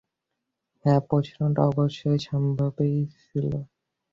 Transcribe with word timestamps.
হ্যাঁ, 0.85 1.01
প্রশ্নটা 1.09 1.61
অবশ্যম্ভাবীই 1.67 3.01
ছিল। 3.17 3.51